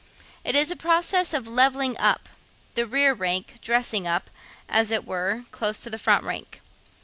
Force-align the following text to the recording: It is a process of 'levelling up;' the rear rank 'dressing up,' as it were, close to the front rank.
It 0.43 0.55
is 0.55 0.71
a 0.71 0.75
process 0.75 1.31
of 1.31 1.47
'levelling 1.47 1.95
up;' 1.99 2.27
the 2.73 2.87
rear 2.87 3.13
rank 3.13 3.59
'dressing 3.61 4.07
up,' 4.07 4.31
as 4.67 4.89
it 4.89 5.05
were, 5.05 5.45
close 5.51 5.79
to 5.81 5.91
the 5.91 5.99
front 5.99 6.23
rank. 6.23 6.59